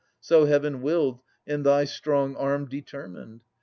[0.19, 3.41] So Heaven willed, and thy strong arm Determined.